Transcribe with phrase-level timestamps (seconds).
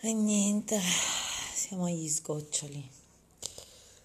[0.00, 0.78] E niente,
[1.54, 2.88] siamo agli sgoccioli,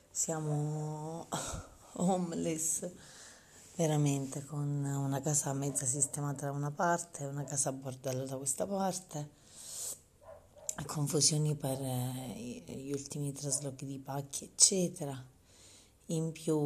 [0.09, 1.27] siamo
[1.97, 2.89] homeless,
[3.75, 8.65] veramente, con una casa mezza sistemata da una parte, una casa a bordello da questa
[8.65, 9.29] parte,
[10.87, 15.23] confusioni per eh, gli ultimi traslochi di pacchi, eccetera.
[16.07, 16.57] In più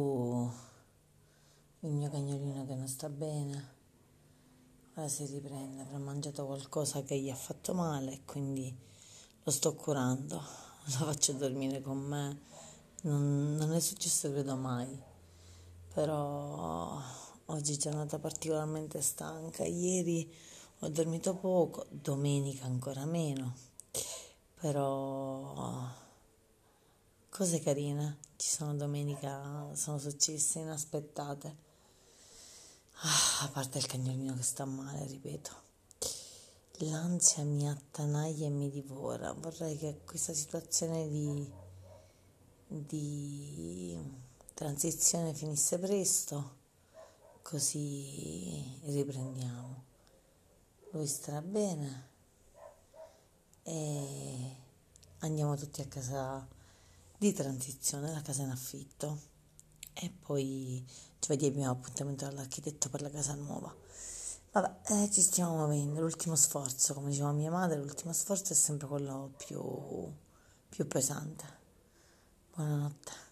[1.80, 3.74] il mio cagnolino che non sta bene,
[4.94, 8.86] ora si riprende, avrà mangiato qualcosa che gli ha fatto male e quindi
[9.48, 10.36] lo sto curando,
[10.84, 12.40] lo faccio dormire con me,
[13.02, 15.02] non, non è successo credo mai,
[15.94, 17.00] però
[17.46, 20.30] oggi è giornata particolarmente stanca, ieri
[20.80, 23.54] ho dormito poco, domenica ancora meno,
[24.60, 25.88] però
[27.30, 28.18] cose carine.
[28.36, 31.56] Ci sono domenica, sono successe inaspettate,
[33.00, 35.67] ah, a parte il cagnolino che sta male, ripeto.
[36.82, 39.32] L'ansia mi attanaglia e mi divora.
[39.32, 41.52] Vorrei che questa situazione di,
[42.68, 43.98] di
[44.54, 46.56] transizione finisse presto,
[47.42, 49.84] così riprendiamo.
[50.92, 52.08] Lui starà bene
[53.64, 54.56] e
[55.18, 56.46] andiamo tutti a casa
[57.16, 59.20] di transizione, la casa in affitto
[59.94, 60.86] e poi
[61.18, 63.74] ci vediamo appuntamento all'architetto per la casa nuova.
[64.50, 68.86] Vabbè, eh, ci stiamo muovendo, l'ultimo sforzo, come diceva mia madre, l'ultimo sforzo è sempre
[68.86, 69.60] quello più,
[70.70, 71.44] più pesante.
[72.54, 73.27] Buonanotte.